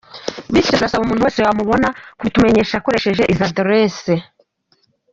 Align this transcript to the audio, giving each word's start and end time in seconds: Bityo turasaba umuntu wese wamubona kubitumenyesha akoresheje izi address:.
Bityo 0.53 0.71
turasaba 0.77 1.03
umuntu 1.03 1.25
wese 1.25 1.39
wamubona 1.45 1.87
kubitumenyesha 2.17 2.73
akoresheje 2.77 3.23
izi 3.31 3.43
address:. 3.49 4.03